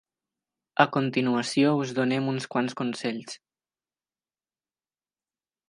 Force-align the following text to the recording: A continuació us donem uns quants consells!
A 0.83 0.85
continuació 0.95 1.73
us 1.81 1.93
donem 1.99 2.31
uns 2.33 2.49
quants 2.55 2.77
consells! 2.81 3.37